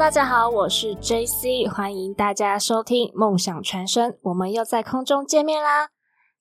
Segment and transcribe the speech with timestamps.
[0.00, 5.90] 大家好，我是 JC，欢迎大家收听梦想传声，我们又在空中见面啦。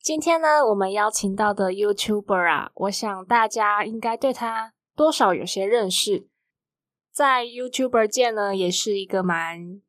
[0.01, 6.29] 今天呢，我们邀请到的 YouTuber 啊，我想大家应该对他多少有些认识，
[7.11, 9.81] 在 YouTuber 界呢，也是一个蛮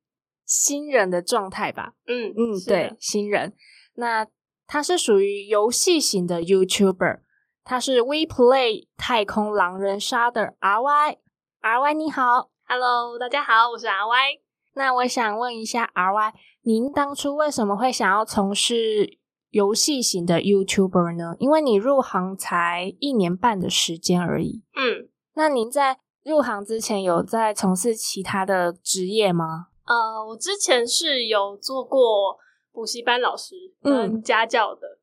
[0.44, 1.92] 新人的状态吧。
[2.08, 3.54] 嗯嗯，对，新人。
[3.94, 4.26] 那
[4.66, 7.20] 他是属于游戏型的 YouTuber，
[7.62, 11.18] 他是 WePlay 太空狼人杀的 RY。
[11.62, 14.40] RY 你好，，Hello，大家好，我是 R Y。
[14.74, 16.32] 那我想问一下 RY，
[16.62, 19.18] 您当初为什么会想要从事
[19.50, 21.34] 游戏型的 YouTuber 呢？
[21.40, 24.62] 因为你入行才一年半的时间而已。
[24.76, 29.66] 嗯，那您在入行之前有在从事其他的职业吗？
[29.86, 32.38] 呃，我之前是有做过
[32.70, 35.00] 补习班老师嗯跟家教的。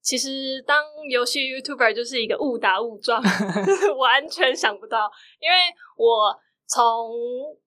[0.00, 3.20] 其实当游戏 YouTuber 就是一个误打误撞，
[3.66, 5.56] 就是完全想不到，因为
[5.96, 7.10] 我从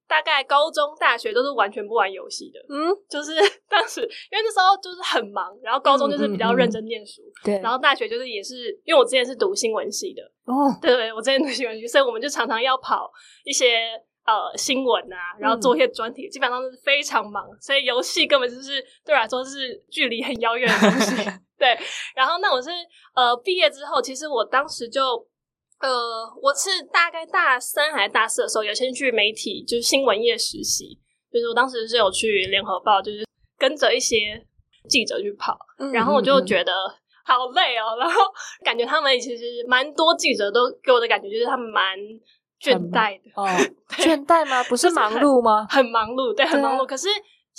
[0.08, 3.32] 大概高中、大学都是完全不玩游戏的，嗯，就是
[3.70, 7.60] 当时因为那时候就是很忙，然后高中就是比较认真念书，对。
[7.62, 13.10] 然后大学就是也是因为我之前是读新闻系的，哦，对对，我之前读新闻系，所以我们就常常要跑
[13.46, 13.78] 一些
[14.26, 21.16] 呃新闻啊，然后做一些专题，基本上都是非常忙，所以游戏根本就是对我来说是距离很遥远的东西。
[21.58, 21.78] 对，
[22.16, 22.70] 然后那我是
[23.16, 25.26] 呃毕业之后，其实我当时就。
[25.82, 25.90] 呃，
[26.42, 31.00] 我是大概大三还是大四的时候，有先去媒体，就是新闻业实习。
[31.32, 33.26] 就是我当时是有去联合报，就是
[33.58, 34.46] 跟着一些
[34.90, 36.74] 记者去跑，嗯然后我就觉得
[37.24, 38.22] 好累哦，然后
[38.66, 41.98] 感觉他们其实蛮多记者都给我的感觉就是他们蛮
[42.62, 43.48] 倦怠的，哦，
[43.96, 44.62] 对倦怠吗？
[44.66, 45.66] 不是忙碌吗？
[45.70, 47.08] 很忙碌，对，很忙碌，可是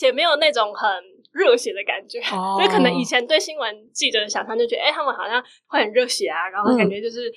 [0.00, 0.88] 也没有那种很
[1.32, 2.20] 热血的感觉。
[2.36, 7.32] 哦 就可能以前对新闻记者的想象就觉得，哎、他们好像会很热血啊，然后感觉就是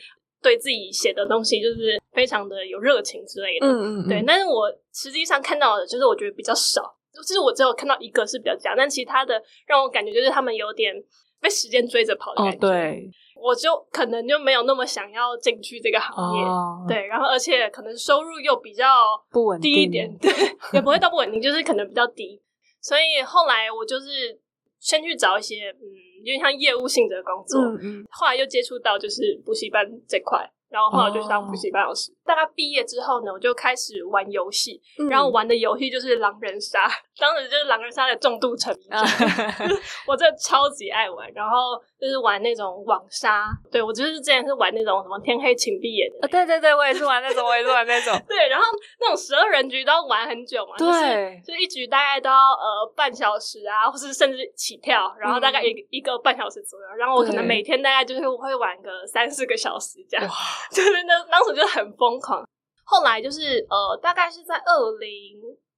[0.45, 3.65] 对自己写的东西就是非常的有热情之类的。
[3.65, 10.93] 嗯嗯，对，但是我实际上看到的就是我觉得比较少，就是我只有看到一个是比较假，但其他的让我感觉就是他们有点
[11.41, 16.43] 被时间追着跑的感哦觉。，对，我就可能就没有那么想要进去这个行业。
[16.43, 18.85] 哦，，对，然后而且可能收入又比较
[19.31, 20.31] 不稳定低一点，对，
[20.73, 22.39] 也不会到不稳定，就是可能比较低。
[22.81, 24.39] 所以后来我就是
[24.79, 25.81] 先去找一些嗯，
[26.25, 32.11] 有点像业务性质的工作，嗯嗯，后来又接触到就是补习班这块，然后后来我就去当补习班老师。
[32.25, 36.87] 大概毕业之后呢，我就开始玩游戏，嗯然后玩的游戏就是狼人杀，
[37.19, 38.85] 当时就是狼人杀的重度沉迷
[40.07, 41.31] 我真的超级爱玩。
[41.33, 48.65] 然后就是玩那种网杀，对我就是之前是玩那种什么天黑请闭眼的啊，对对对，我也是玩那种，我也是玩那种， 对，然后
[48.99, 60.29] 那种十二人局都要玩很久嘛，就是对就一局大概都要呃半小时啊，或是甚至起跳，然后大概一个、一个半小时左右，然后我可能每天大概就是会玩个三四个小时这样，
[60.69, 62.47] 就是那当时就很疯狂。
[62.83, 65.09] 后来就是呃，大概是在二零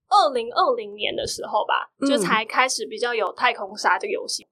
[0.09, 4.45] 二零二零年的时候吧，嗯就才开始比较有太空杀这个游戏。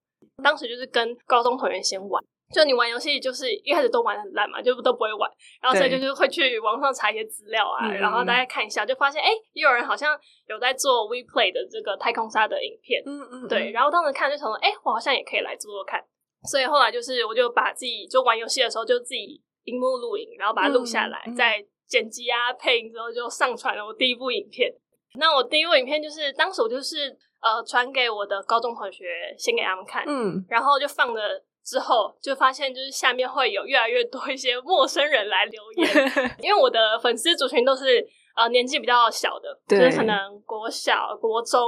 [0.43, 2.23] 当时就是跟高中同学先玩，
[2.53, 5.29] 就你玩游戏就是一开始都玩得很烂嘛，就都不会玩，
[5.61, 16.03] 然后所以就是会去网上查一些资料啊，嗯然后大家看一下，就发现哎，诶也有人好像有在做 WePlay 的这个太空沙的影片，嗯嗯，对，然后当时看就想说，哎、我好像也可以来做做看。
[16.47, 24.71] 所以后来就是，我就把自己就玩游戏的时候就自己荧幕录影，然后把它录下来，嗯嗯再剪辑啊、配音之后就上传了我第一部影片。
[25.17, 29.05] 那我第一部影片就是当时我就是呃传给我的高中同学，
[29.37, 31.21] 先给他们看，嗯，然后就放了
[31.63, 35.87] 之后，就发现就是下面会有越来越多一些陌生人来留言，
[36.41, 38.03] 因为我的粉丝族群都是
[38.35, 41.61] 呃年纪比较小的，就对是可能国小、国中，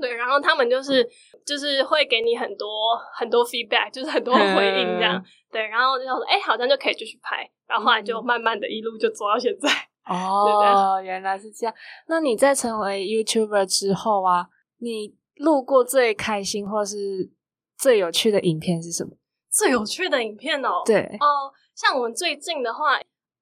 [0.00, 1.08] 对，然后他们就是
[1.46, 9.68] 就是会给你很多很多 feedback，就是很多回应这样，对，然后就想说，哎、好像就可以继续拍，然后后来就嗯慢慢的一路就做到现在。
[10.06, 11.74] 哦，原来是这样。
[12.08, 14.46] 那你在成为 YouTuber 之后啊，
[14.84, 17.30] 你录过最开心或是
[17.78, 19.10] 最有趣的影片是什么？
[19.50, 23.00] 最有趣的影片哦，对，哦，像我们最近的话，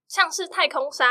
[0.09, 1.07] 像是太空杀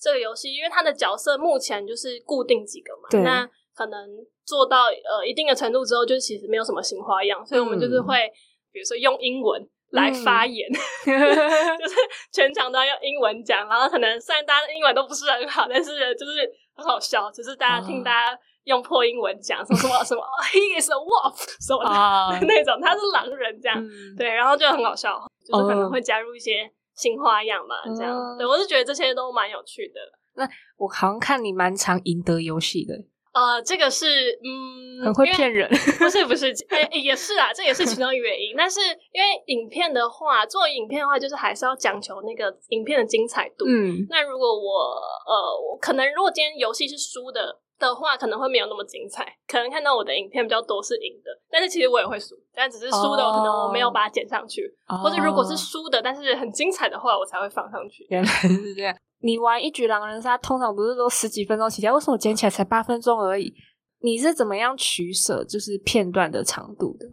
[0.00, 4.08] 这个游戏，因为它的角色目前就是固定几个嘛，那可能
[4.44, 8.04] 做到呃一定的程度之后，就其实没有什么新花样，所以我们就是嗯。
[8.06, 8.32] 会，
[8.72, 10.68] 比如说用英文来发言，
[11.04, 11.94] 就是
[12.32, 18.04] 全场都要用英文讲，然后可能虽然大家的英文都不是很好，但是就是很好笑，只是大家听哦。
[18.04, 20.22] 大家用破英文讲，说什么什么
[20.52, 23.78] he is a wolf 什么的、啊， 那种，他是狼人这样。
[23.78, 28.12] 嗯，对，然后就很好笑，就是可能哦会加入一些新花样嘛，这样。
[28.12, 30.00] 哦对我是觉得这些都蛮有趣的。
[30.34, 30.46] 那
[30.76, 32.92] 我好像看你蛮常赢得游戏的，
[33.32, 35.70] 呃，这个是嗯，很会骗人。
[35.98, 38.54] 不 是不是，呃也是啊，这也是其中一个原因。
[38.56, 38.80] 但是
[39.12, 43.64] 因为影片的话，做影片的话，就是还是要讲求那个影片的精彩度。
[43.66, 49.26] 嗯，那如果我呃，我可能如果今天游戏是输的的话，可能会没有那么精彩。
[49.46, 54.62] 可能看到我的影片比较多是赢的，但是其实我也会输，但只是输的，可能我没有把它剪上去，
[55.02, 58.06] 或者如果是输的，但是很精彩的话，我才会放上去。
[58.10, 58.96] 原来是这样。
[59.20, 61.94] 你玩一局狼人杀，通常不是都十几分钟起跳？
[61.94, 63.52] 为什么剪起来才八分钟而已？
[64.00, 67.06] 你是怎么样取舍，就是片段的长度的？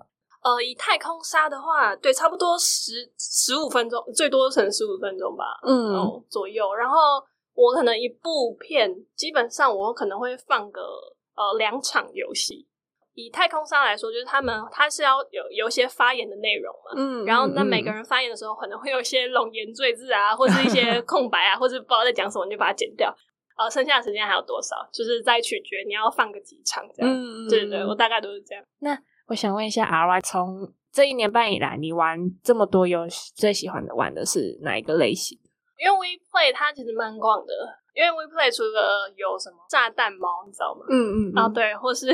[0.44, 5.96] 呃，以太空杀的话，对，差不多十十五分钟，最多成十五分钟吧，嗯，
[6.30, 6.76] 左右。
[6.76, 10.82] 然后我可能一部片，基本上我可能会放个
[11.36, 12.68] 呃两场游戏。
[13.16, 23.16] 以太空杀来说，就是他们他是要有有一些发言的内容嘛，嗯，然后那每个人发言的时候，可能会有一些冗言赘字啊，或是一些 空白啊，或者不知道在讲什么，你就把它剪掉。
[23.56, 27.14] 呃，剩下的时间还有多少，就是再取决你要放个几场这样。
[27.14, 28.64] 嗯对对，我大概都是这样。
[28.80, 28.98] 那
[29.28, 35.38] 我想问一下，R Y，从这一年半以来，你玩这么多游戏，最喜欢的玩的是哪一个类型？
[35.78, 37.54] 因为 We Play 它其实蛮广的，
[37.94, 40.86] 因为 We Play 除了有什么炸弹猫，你知道吗？
[40.90, 42.08] 嗯嗯啊，对，或是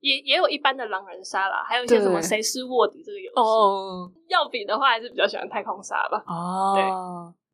[0.00, 3.40] 也也有一般的狼人杀啦，还有一些什么谁是卧底这个游戏。
[3.40, 6.22] 哦，要比的话，还是比较喜欢太空杀吧。
[6.26, 6.82] 哦，对，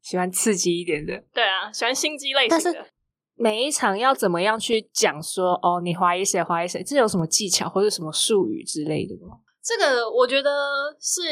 [0.02, 1.12] 喜欢刺激一点的。
[1.34, 2.86] 对啊，喜欢心机类型的。
[3.40, 6.82] 每一场要怎么样去讲说哦，你怀疑谁怀疑谁？
[6.82, 9.36] 这有什么技巧或者什么术语之类的吗？
[9.62, 10.50] 这个我觉得
[10.98, 11.22] 是，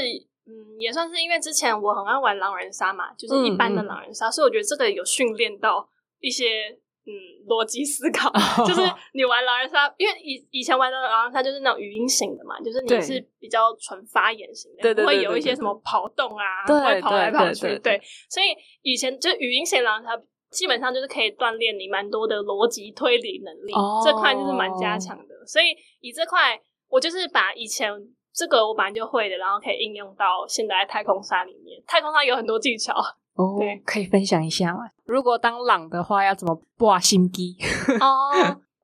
[0.47, 5.89] 嗯，也算是因为之前我很爱玩狼人杀嘛，就是一般的狼人杀，所以我觉得这个有训练到
[6.21, 6.71] 一些
[7.05, 7.13] 嗯
[7.47, 8.33] 逻辑思考。
[8.65, 8.81] 就是
[9.13, 17.79] 你玩狼人杀，因为以以前玩的狼人杀就是那种语音型的嘛，就是你是比较纯发言型的，不会有一些什么跑动啊，会跑来跑去。
[17.81, 18.01] 对，
[18.31, 18.47] 所以
[18.83, 20.21] 以前就语音型狼人杀。
[20.49, 23.73] 基本上就是可以锻炼你蛮多的逻辑推理能力，
[24.03, 25.45] 这块就是蛮加强的。
[25.45, 26.59] 所以以这块，
[26.89, 27.93] 我就是把以前
[28.37, 31.83] 这个我本来就会的，然后可以应用到现在太空沙里面。
[31.87, 32.93] 太空沙有很多技巧
[33.35, 34.81] 哦，对，可以分享一下吗？
[35.05, 37.57] 如果当狼的话，要怎么挂心机？
[37.99, 38.31] 哦，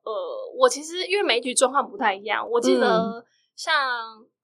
[0.04, 0.12] 呃，
[0.58, 3.74] 我其实因为每一局状况不太一样，我记得像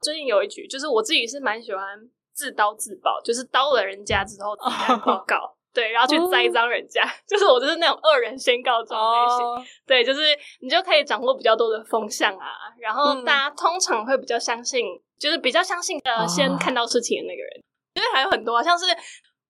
[0.00, 1.82] 最近有一局，就是我自己是蛮喜欢
[2.32, 5.54] 自刀自爆，就是刀了人家之后自己报告。
[5.78, 9.72] 对，然后去栽赃人家， 就是我就是那种恶人先告状类型。
[9.86, 12.48] 对，就是你就可以掌握比较多的风向啊，
[12.80, 14.84] 然后大家通常会比较相信，
[15.20, 17.62] 就是比较相信呃先看到事情的那个人。
[17.94, 18.86] 因为还有很多，啊像是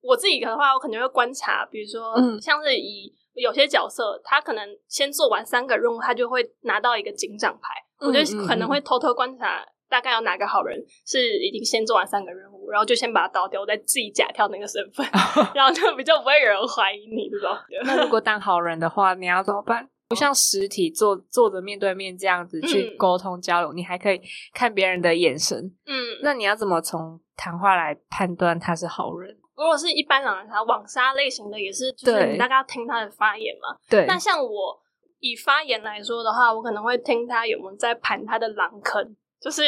[0.03, 7.73] 我自己的话，我可能会观察，比如说像是以有些角色，他可能先做完三个任务，他就会拿到一个警长牌，
[8.07, 9.67] 我就可能会偷偷观察。
[9.89, 15.07] 大概有哪个好人是已经先做完三个任务，然后就先把它倒掉，再自己假跳那个身份，
[15.55, 17.57] 然后就比较不会有人怀疑你这种。
[17.85, 19.89] 那如果当好人的话，你要怎么办？
[20.09, 24.19] 不像实体坐坐着面对面这样子去沟通交流，你还可以
[24.55, 25.59] 看别人的眼神。
[25.85, 29.37] 嗯，那你要怎么从谈话来判断他是好人？
[29.55, 33.77] 如果是一般狼人杀、网杀类型的，也是就是你大概要听他的发言嘛。
[33.91, 34.07] 对。
[34.07, 34.81] 那像我
[35.21, 39.15] 以发言来说的话，我可能会听他有没有在盘他的狼坑。
[39.41, 39.63] 就是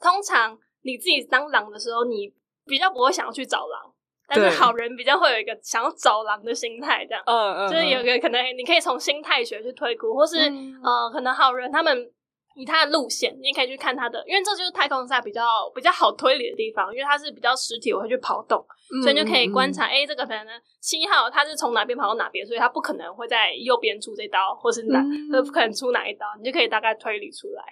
[0.00, 2.32] 通常你自己当狼的时候，你
[2.66, 3.92] 比较不会想要去找狼，
[4.28, 7.22] 但是好人比较会有一个想要找狼的心态，这样。
[7.26, 7.70] 嗯嗯。
[7.70, 10.38] 就是有个可能，你可以从心态学去推估，或是
[10.82, 12.10] 呃，可能好人他们
[12.56, 15.42] 以他的路线，你可以去看他的，因为这就是太空赛比较
[15.74, 18.64] 比较好推理的地方，因为它是比较实体，我会去跑动，
[19.02, 20.46] 所以就可以观察，哎，这个可能
[20.80, 25.00] 七号他是从哪边跑到哪边，所以他不可能会在右边出这刀，或是哪
[25.32, 27.62] 呃不可能出哪一刀，你就可以大概推理出来。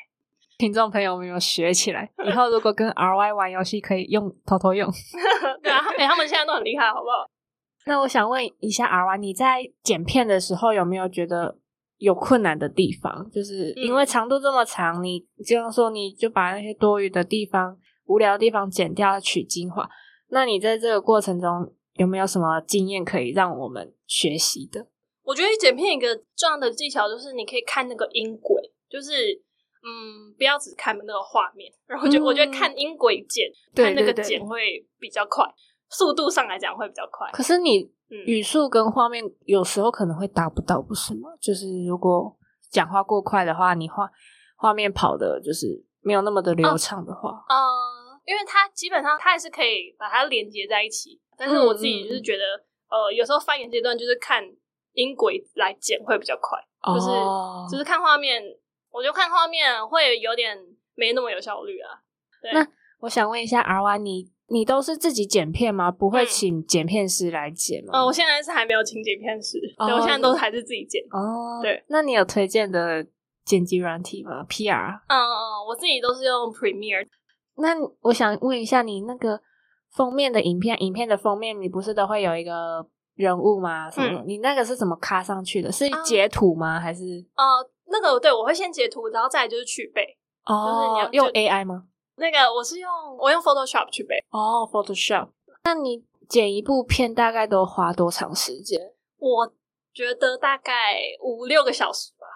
[0.59, 4.91] 听众朋友们有学起来， 以后如果跟 R Y 玩游戏，可以用偷偷用。
[5.63, 7.31] 对啊，哎，他们现在都很厉害，好不好？
[7.87, 11.57] 那我想问一下 R Y，你在剪片的时候有没有觉得
[11.99, 13.31] 有困难的地方？
[13.31, 19.89] 就是因为长度这么长，你这样说你就把那些多余的地方、无聊的地方剪掉，取精华。
[20.31, 24.89] 那你在这个过程中有没有什么经验可以让我们学习的？
[25.23, 28.61] 我觉得剪片一个重要的技巧就是你可以看那个音轨，
[28.91, 29.45] 就是。
[29.83, 35.45] 嗯，不要只看那个画面，然后就我觉得看音轨剪，看那个剪会比较快，
[35.89, 37.31] 速度上来讲会比较快。
[37.33, 41.31] 可是你语速跟画面有时候可能会达不到，不是吗？
[41.41, 42.37] 就是如果
[42.71, 44.11] 讲话过快的话，你画
[44.57, 45.67] 画面跑的就是
[46.01, 47.57] 没有那么的流畅的话，呃，
[48.25, 52.45] 因为它基本上它还是可以把它连接在一起，但是我自己就是觉得，
[52.91, 54.43] 呃，有时候发言阶段就是看
[54.95, 56.59] 音轨来剪会比较快，
[56.93, 57.09] 就是
[57.71, 58.43] 就是看画面。
[58.99, 60.59] 我就看画面会有点
[60.97, 62.03] 没那么有效率啊。
[62.53, 62.67] 那
[62.99, 65.89] 我想问一下 R Y，你你都是自己剪片吗？
[65.89, 68.01] 不会请剪片师来剪吗？
[68.01, 71.01] 哦，我现在是还没有请剪片师，对我现在都还是自己剪。
[71.13, 73.07] 哦，对，那你有推荐的
[73.45, 75.01] 剪辑软体吗？P R？
[75.07, 77.07] 嗯嗯，我自己都是用 Premiere。
[77.55, 79.41] 那我想问一下，你那个
[79.93, 83.89] 封面的影片，影片的封面，你不是都会有一个人物吗？
[83.89, 84.25] 什么？
[84.27, 85.71] 你那个是怎么卡上去的？
[85.71, 86.81] 是截图吗？
[86.81, 87.25] 还是？
[87.37, 87.71] 呃。
[87.91, 90.03] 那个对我会先截图，然后再来就是去背。
[90.47, 91.85] 就是你要哦，用 AI 吗？
[92.17, 95.29] 那个我是用我用 Photoshop 去背，哦，Photoshop。
[95.65, 98.81] 那你剪一部片大概都花多长时间？
[99.19, 99.53] 我
[99.93, 102.27] 觉得大概五六个小时吧。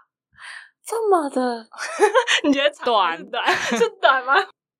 [0.84, 1.66] 这么的
[2.44, 3.46] 你觉得短短
[3.78, 4.34] 是短吗？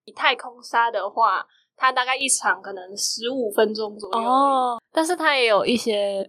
[0.04, 4.18] 以太空沙的话，它大概一场可能十五分钟左右。
[4.18, 6.28] 哦，哦，但是它也有一些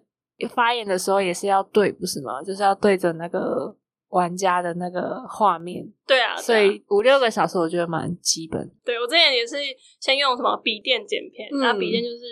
[0.56, 2.42] 发言的时候也是要对，不是吗？
[2.44, 3.76] 就是要对着那个
[4.14, 8.62] 玩家的那个画面，对啊，所对啊以五六个小时我觉得蛮基本。
[8.86, 9.58] 对我之前也是
[10.00, 12.26] 先用什么笔电剪片，嗯那、笔电就是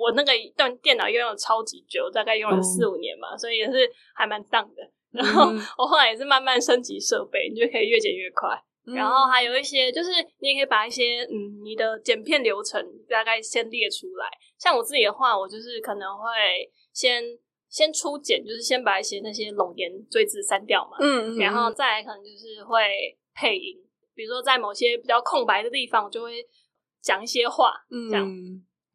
[0.00, 4.82] 我那个段电脑用了超级久，大概用了哦四五年嘛，所以也是还蛮当的。
[5.10, 8.48] 然后嗯我后来也是慢慢升级设备，你就可以越剪越快。
[8.86, 10.08] 然后还有一些就是
[10.38, 14.26] 你也可以把一些嗯你的剪片流程大概先列出来。
[14.58, 16.24] 像我自己的话，我就是可能会
[16.94, 17.22] 先
[17.68, 23.76] 先初剪，就是先把一些那些冗言赘字删掉嘛，嗯，嗯然后再来可能就是会配音，
[24.14, 26.44] 比如说在某些比较空白的地方，我就会
[27.02, 28.26] 讲一些话，嗯这样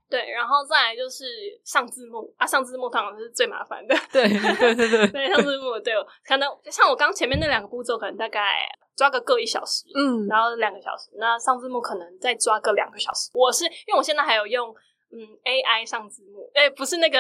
[0.09, 1.25] 对，然后再来就是
[1.63, 10.27] 上字幕啊，上字幕通常是最麻烦的，对对对对， 对，上字幕对，可能像我刚前面那两个步骤，可能大概抓个各一小时，嗯。
[10.27, 13.31] 然后两个小时，那上字幕可能再抓个两个小时。
[13.33, 14.69] 我是因为我现在还有用
[15.11, 17.19] 嗯 AI 上字幕，哎，不是那个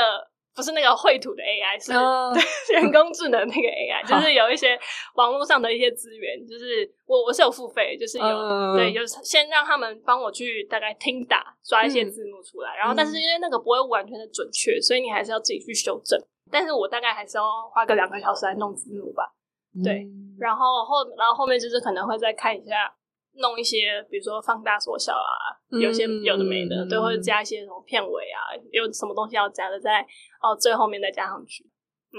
[0.55, 2.33] 不是那个绘图的 AI，是、哦。
[2.73, 4.79] 人工智能那个 AI，就是有一些
[5.15, 8.75] 网络上的一些资源，就是我我是有付费，就是有、嗯。
[8.75, 16.19] 对，有先让他们帮我去大概听打抓一些字幕出来，然后但是因为那个不会完全的准确，所以你还是要自己去修正。
[16.51, 19.33] 但是我大概还是要花个两个小时来弄字幕吧。
[19.83, 20.03] 对。
[20.03, 20.35] 嗯。
[20.39, 22.93] 然后后然后后面就是可能会再看一下，
[23.35, 28.39] 弄一些比如说放大缩小啊，嗯有些有的没的，嗯对，或者加一些什么片尾啊，
[28.71, 30.01] 有什么东西要加的，在
[30.41, 31.65] 哦最后面再加上去。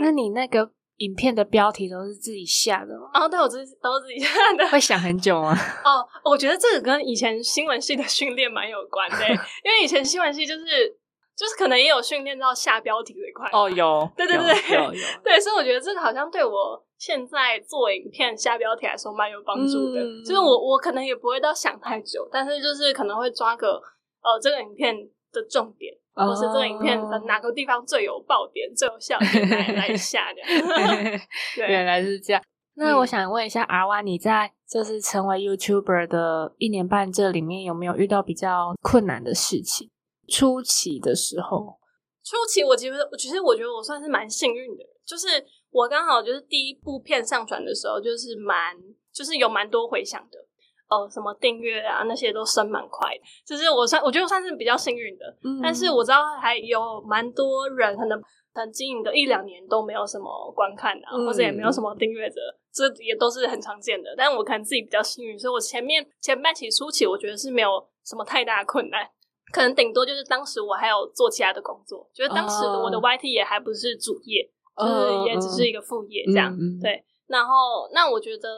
[0.00, 3.10] 那你那个影片的标题都是自己下的吗？
[3.14, 4.68] 哦，对我自己都是自己下的。
[4.68, 5.52] 会想很久吗？
[5.84, 10.98] 哦，我觉得这个跟以前新闻系的训练蛮有关的，因为以前新闻系就是
[11.36, 13.48] 就是可能也有训练到下标题这一块。
[13.52, 20.00] 哦，有，对对对有有有， 对，所以我觉得这个好像对我现在做影片下标题来说蛮有帮助的。
[20.00, 23.80] 嗯就是我我可能也不会到想太久，但是就是可能会抓个
[24.22, 24.94] 呃这个影片
[25.32, 30.40] 的重点，或是这个影片的哪个地方最有爆点、最有笑点来来下的。
[31.56, 32.42] 对，原来是这样。
[32.76, 39.90] 那我嗯想问一下阿哇，你在就是成为 YouTuber 的一年半这里面，有没有遇到比较困难的事情？
[40.28, 41.78] 初期的时候，
[42.24, 45.28] 初期我其实其实我觉得我算是蛮幸运的，就是
[45.70, 48.76] 我刚好就是第一部片上传的时候，就是蛮
[49.12, 50.38] 就是有蛮多回响的。
[50.86, 62.36] 呃，什么订阅啊，那些都升蛮快的，就是我算我觉得我算是比较幸运的，嗯但是我知道还有蛮多人可能可能经营的一两年都没有什么观看啊，嗯或者也没有什么订阅者，
[62.70, 64.14] 这也都是很常见的。
[64.14, 69.08] 但我可能自己比较幸运，所以我前面前半期初期，我觉得是没有什么太大的困难，
[69.54, 74.42] 可能顶多就是当时我还有做其他的工作，就是当时的我的哦 YT 也还不是主业，
[74.76, 76.52] 就是嗯也只是一个副业这样。
[76.82, 78.48] 对，然后那我觉得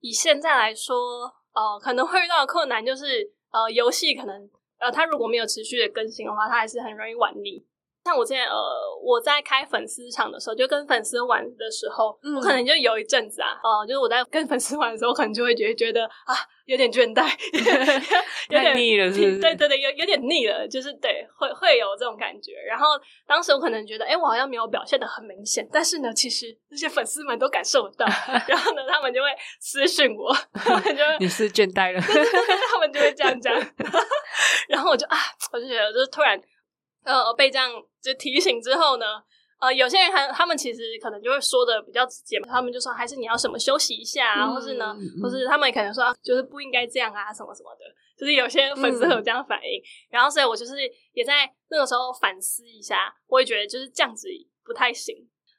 [0.00, 0.94] 以现在来说，
[1.54, 7.64] 呃，可能会遇到的困难就是，呃，游戏可能，呃，它如果没有持续的更新的话，它还是很容易玩腻。
[8.04, 8.54] 像我之前，呃，
[9.02, 16.34] 我在开粉丝场的时候，就跟粉丝玩的时候，嗯我可能就有一阵子啊，呃，就是我在跟粉丝玩的时候，我可能就会觉得觉得啊，
[16.66, 17.30] 有点倦怠，
[18.50, 19.38] 有太点腻了，是不是？
[19.40, 22.52] 对对对，有有点腻了，就是对，会会有这种感觉。
[22.68, 22.88] 然后
[23.26, 28.06] 当时我可能觉得，哎，我好像没有表现的很明显，但是呢，其实那些粉丝们都感受得到，
[28.48, 29.28] 然后呢，他们就会
[29.60, 32.00] 私讯我，他们就会你是倦怠了。
[32.00, 33.54] 对对对，他们就会这样讲，
[34.68, 35.16] 然后我就啊，
[35.52, 36.40] 我就觉得就是突然
[37.04, 37.70] 呃被这样
[38.02, 39.06] 就提醒之后呢。
[39.62, 47.84] 呃，有些人还他们其实可能就会说的比较直接嘛，他们就说还是你要什么休息一下啊，嗯或是呢，嗯或是他们可能说、啊就是不应该这样啊，什么什么的，
[48.18, 49.80] 就是有些粉丝会有这样反应，
[50.10, 50.74] 然后所以我就是
[51.12, 54.26] 也在那个时候反思一下，我也觉得就是这样子
[54.64, 55.14] 不太行。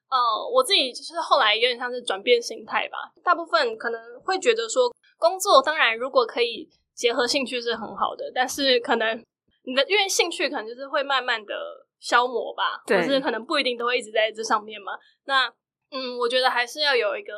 [0.10, 0.20] 呃，
[0.54, 9.24] 我自己就是后来有点像是转变心态吧，大部分可能会觉得说，工作当然如果可以结合兴趣是很好的，但是可能
[9.64, 14.92] 你的因为兴趣可能就是会慢慢的消磨吧，对或是可能不一定都会一直在这上面嘛。
[15.24, 15.48] 那
[15.90, 17.34] 嗯，我觉得还是要有一个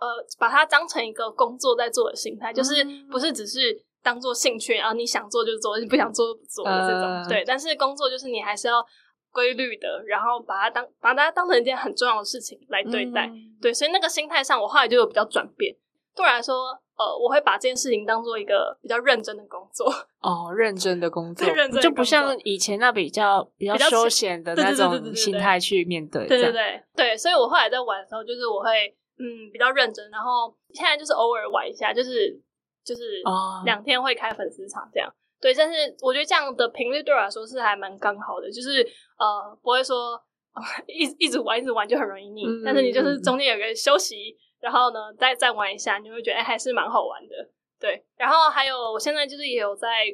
[0.00, 0.06] 呃，
[0.38, 7.02] 把它当成一个工作在做的心态，就是嗯不是只是当做兴趣，然后你想做就做，你不想做就不做的这种。
[7.02, 8.82] 呃对，但是工作就是你还是要
[9.30, 13.26] 规律的，然后把它当把它当成一件很重要的事情来对待。
[13.26, 15.76] 嗯对，所以那个心态上，我后来就有比较转变。
[16.16, 19.86] 对我来说，呃，我会把这件事情当做一个比较认真的工作。
[20.20, 26.26] 哦，认真的工作对认真，的就不像以前那比较比较休闲的那种心态去面对。
[26.26, 28.70] 对对，对对，所以我后来在玩的时候，就是我会
[29.18, 32.38] 嗯比较认真，然后现在就是偶尔玩一下，就是
[32.84, 35.12] 就是哦两天会开粉丝场这样。
[35.40, 38.86] 对，但是我觉得这样的频率对我来说是还蛮刚好的，就是
[39.18, 40.12] 呃不会说、
[40.54, 47.34] 呃一一直玩一直玩就很容易腻，嗯但是你就是中间有个休息，然后呢再再玩一下，你会觉得哎、还是蛮好玩的。
[47.78, 50.06] 对，然后还有我现在就是也有在，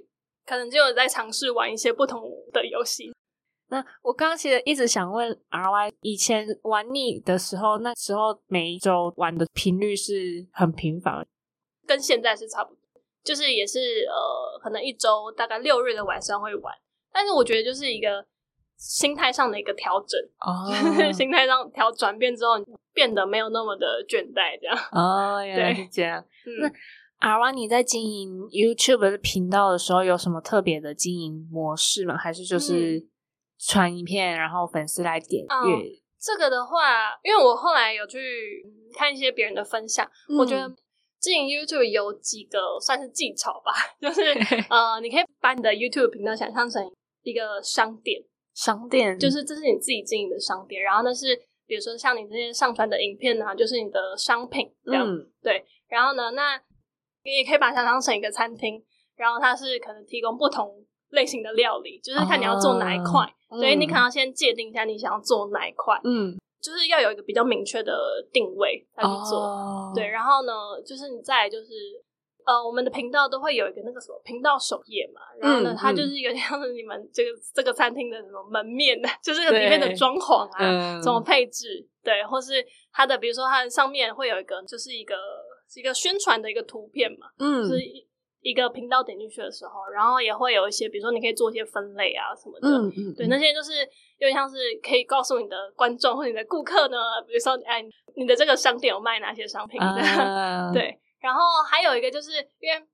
[0.47, 3.13] 可能就有在尝试玩一些不同的游戏。
[3.71, 11.27] 那我刚刚其实一直想问 R Y，以前玩腻的时候，那时候每一周玩的频率是很频繁，
[11.87, 12.81] 跟现在是差不多，
[13.23, 16.75] 就是也是呃，可能一周大概六日的晚上会玩，
[17.13, 18.25] 但是我觉得就是一个
[18.79, 20.73] 心态上的一个调整，哦
[21.13, 22.53] 心态上调转变之后，
[22.95, 24.77] 变得没有那么的倦怠，这样。
[24.93, 26.25] 哦，原来对是这样。
[26.47, 26.73] 嗯
[27.19, 32.17] ，R Y，你在经营 YouTube 的频道的时候，有什么特别的经营模式吗？
[32.17, 33.05] 还是就是
[33.59, 35.85] 传影片，然后粉丝来点嗯阅？
[36.21, 38.19] 这个的话，因为我后来有去
[38.65, 40.09] 嗯看一些别人的分享，
[40.39, 40.73] 我觉得
[41.21, 44.23] 经营 YouTube 有几个算是技巧吧，就是
[44.71, 46.83] 呃，你可以把你的 YouTube 频道想象成
[47.23, 48.21] 一个商店，
[48.59, 51.27] 商店就是这是你自己经营的商店，然后那是
[51.65, 55.31] 比如说像你这些上传的影片啊，就是你的商品这样，嗯
[55.89, 56.61] 然后呢，那
[57.23, 58.83] 你也可以把它想象成一个餐厅，
[59.17, 67.97] 然后它是可能提供不同类型的料理，就是看你要做哪一块，哦所以你嗯可能要先界定一下你想要做哪一块，嗯就是要有一个比较明确的
[68.33, 69.39] 定位再去做。
[69.39, 70.53] 哦对，然后呢，
[70.85, 71.73] 就是你再来就是。
[72.47, 81.03] 呃，我们的频道都会有一个那个什么频道首页嘛，然后呢，嗯它就是有点像是你们这个这个餐厅的什么门面的，就是里面的装潢啊，嗯。
[81.03, 85.15] 怎么配置，对，或是它的，比如说它的上面会有一个，就是一个
[85.69, 88.07] 是一个宣传的一个图片嘛，嗯就是一
[88.41, 93.73] 一个频道点进去的时候，然后也会有一些，比如说你可以做一些分类啊什么的，嗯嗯对，那些就是
[94.19, 96.97] 有点像是可以告诉你的观众或你的顾客呢，
[97.27, 97.85] 比如说哎，
[98.17, 100.71] 你的这个商店有卖哪些商品，这样啊。
[100.73, 102.87] 对，然后还有一个就是因为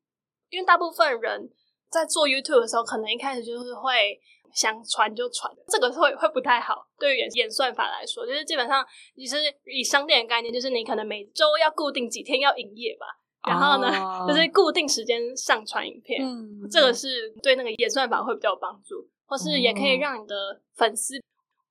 [0.51, 1.51] 因为大部分人
[1.91, 4.21] 在做 YouTube 的时候，可能一开始就是会
[4.55, 6.87] 想传就传，这个会会不太好。
[6.99, 13.07] 对于演演算法来说，就是基本上你是以商店的概念，就是你可能每周要固定几天要营业吧，
[13.49, 21.15] 然后呢，哦就是固定时间上传影片，嗯这个是对那个演算法会比较有帮助，或是也可以让你的粉丝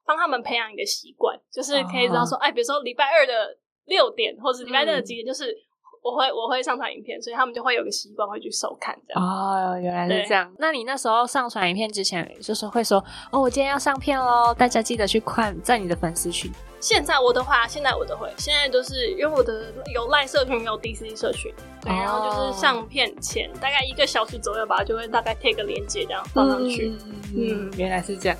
[0.06, 5.56] 帮他们培养一个习惯，就是可以知道说，哎，比如说礼拜二的六点，或是礼拜六的几点，就是
[6.04, 9.24] 我会我会上传影片，所以他们就会有个习惯会去收看这样。
[9.24, 10.54] 哦，原来是这样。
[10.60, 16.52] 那你那时候上传影片之前，就是会说哦，我今天要上片喽，大家记得去看，在你的粉丝群。
[16.82, 21.50] 现在我的话，现在我都会，现在都是因为我的有赖社群，有 DC 社群，
[21.82, 26.94] 对，哦然后就是上片前大概一个小时左右吧，就会大概贴个链接这样放上去。
[27.34, 28.38] 嗯，原来是这样。